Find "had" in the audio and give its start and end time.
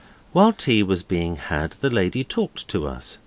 1.35-1.73